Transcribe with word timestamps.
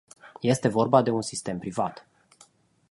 Este 0.41 0.67
vorba 0.67 1.01
de 1.03 1.09
un 1.11 1.21
sistem 1.21 1.59
privat. 1.59 2.05